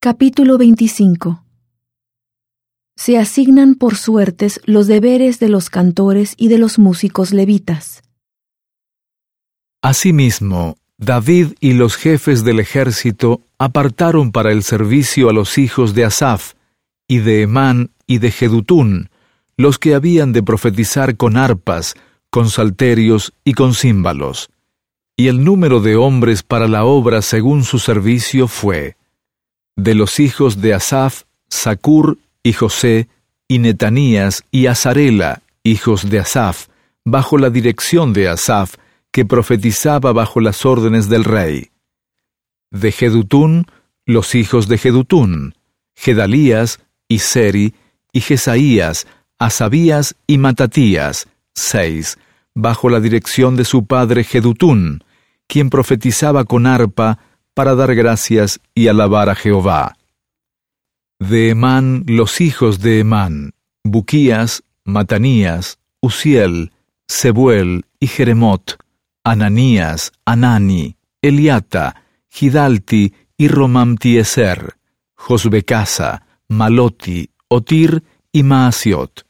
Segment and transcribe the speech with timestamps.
[0.00, 1.44] Capítulo 25
[2.94, 8.04] Se asignan por suertes los deberes de los cantores y de los músicos levitas.
[9.82, 16.04] Asimismo, David y los jefes del ejército apartaron para el servicio a los hijos de
[16.04, 16.52] Asaf,
[17.08, 19.10] y de Emán y de Jedutún,
[19.56, 21.96] los que habían de profetizar con arpas,
[22.30, 24.48] con salterios y con címbalos.
[25.16, 28.97] Y el número de hombres para la obra según su servicio fue
[29.78, 33.08] de los hijos de Asaf, Sacur y José,
[33.46, 36.66] y Netanías y Azarela, hijos de Asaf,
[37.04, 38.74] bajo la dirección de Asaf,
[39.12, 41.70] que profetizaba bajo las órdenes del rey.
[42.72, 43.66] De Jedutún,
[44.04, 45.54] los hijos de Jedutún,
[45.94, 47.74] Gedalías, y Seri,
[48.12, 49.06] y Jesaías,
[49.38, 52.18] Asabías y Matatías, seis,
[52.52, 55.04] bajo la dirección de su padre Jedutún,
[55.46, 57.20] quien profetizaba con arpa,
[57.58, 59.96] para dar gracias y alabar a Jehová.
[61.18, 66.70] De Emán los hijos de Emán, Buquías, Matanías, Uziel,
[67.08, 68.78] Sebuel y Jeremot,
[69.24, 74.76] Ananías, Anani, Eliata, Gidalti y Romamtieser,
[75.16, 79.26] Josbecasa, Maloti, Otir y Maasiot.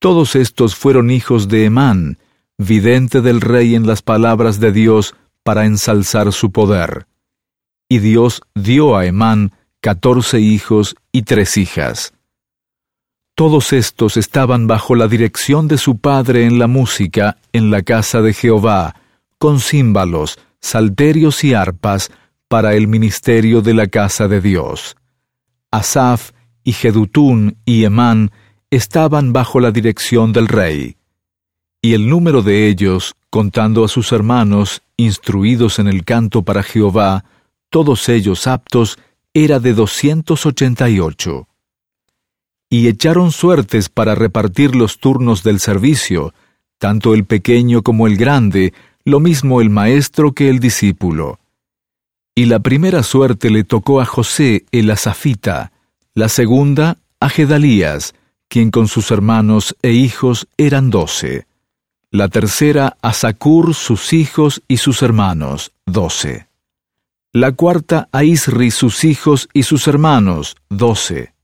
[0.00, 2.18] Todos estos fueron hijos de Emán,
[2.58, 5.14] vidente del rey en las palabras de Dios
[5.46, 7.06] para ensalzar su poder.
[7.88, 12.12] Y Dios dio a Emán catorce hijos y tres hijas.
[13.36, 18.22] Todos estos estaban bajo la dirección de su padre en la música en la casa
[18.22, 18.96] de Jehová,
[19.38, 22.10] con címbalos, salterios y arpas
[22.48, 24.96] para el ministerio de la casa de Dios.
[25.70, 26.32] Asaf
[26.64, 28.32] y Jedutún y Emán
[28.70, 30.95] estaban bajo la dirección del rey.
[31.82, 37.24] Y el número de ellos, contando a sus hermanos, instruidos en el canto para Jehová,
[37.70, 38.98] todos ellos aptos,
[39.34, 41.48] era de doscientos ochenta y ocho.
[42.70, 46.34] Y echaron suertes para repartir los turnos del servicio,
[46.78, 48.72] tanto el pequeño como el grande,
[49.04, 51.38] lo mismo el maestro que el discípulo.
[52.34, 55.72] Y la primera suerte le tocó a José el Asafita,
[56.14, 58.14] la segunda a Gedalías,
[58.48, 61.46] quien con sus hermanos e hijos eran doce
[62.10, 66.48] la tercera a Sacur, sus hijos y sus hermanos, doce.
[67.32, 71.34] La cuarta a Isri, sus hijos y sus hermanos, doce.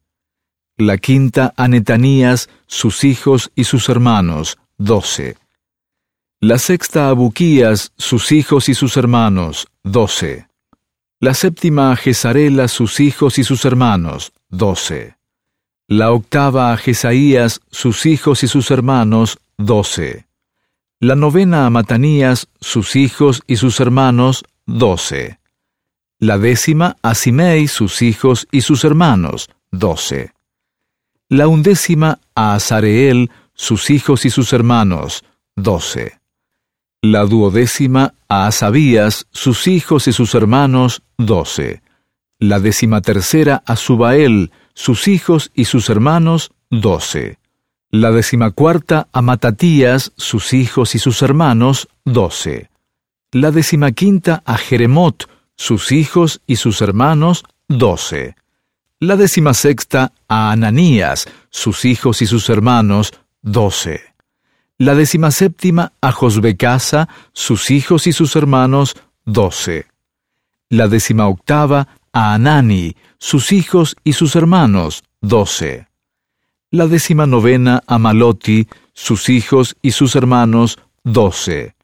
[0.77, 5.37] La quinta a Netanías, sus hijos y sus hermanos, doce.
[6.41, 10.49] La sexta a Buquías, sus hijos y sus hermanos, doce.
[11.21, 15.17] La séptima a Jezarela, sus hijos y sus hermanos, doce.
[15.89, 20.27] La octava a Jesaías, sus hijos y sus hermanos, doce
[21.02, 25.40] la novena a Matanías, sus hijos y sus hermanos, doce.
[26.20, 30.32] La décima a Simei, sus hijos y sus hermanos, doce.
[31.28, 35.24] La undécima a Azareel, sus hijos y sus hermanos,
[35.56, 36.20] doce.
[37.00, 41.82] La duodécima a Asabías, sus hijos y sus hermanos, doce.
[42.38, 47.41] La décima tercera a Subael, sus hijos y sus hermanos, doce
[47.92, 52.70] la decimacuarta a Matatías, sus hijos y sus hermanos, doce.
[53.32, 58.34] La decimaquinta a Jeremot, sus hijos y sus hermanos, doce.
[58.98, 64.00] La decimasexta a Ananías, sus hijos y sus hermanos, doce.
[64.78, 69.86] La decimaséptima a Josbecasa, sus hijos y sus hermanos, doce.
[70.70, 75.91] La decimaoctava a Anani, sus hijos y sus hermanos, doce
[76.72, 81.77] la décima novena a Maloti, sus hijos y sus hermanos, doce.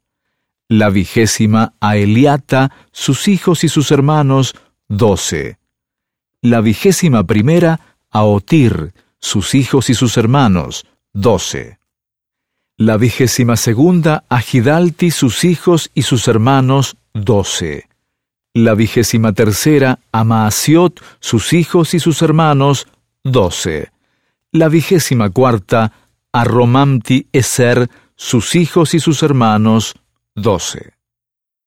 [0.67, 4.55] La vigésima a Eliata, sus hijos y sus hermanos,
[4.87, 5.59] doce.
[6.41, 11.77] La vigésima primera a Otir, sus hijos y sus hermanos, doce.
[12.75, 17.87] La vigésima segunda a Gidalti, sus hijos y sus hermanos, doce.
[18.55, 22.87] La vigésima tercera a Maasiot, sus hijos y sus hermanos,
[23.23, 23.91] doce
[24.51, 25.91] la vigésima cuarta
[26.31, 29.95] a Romamti Eser, sus hijos y sus hermanos,
[30.35, 30.98] doce.